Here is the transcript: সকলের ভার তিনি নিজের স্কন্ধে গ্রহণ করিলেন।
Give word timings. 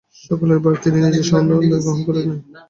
সকলের 0.21 0.59
ভার 0.63 0.75
তিনি 0.83 0.97
নিজের 0.99 1.25
স্কন্ধে 1.27 1.55
গ্রহণ 1.75 1.99
করিলেন। 2.07 2.37